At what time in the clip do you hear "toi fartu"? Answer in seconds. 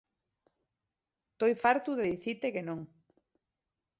1.43-1.91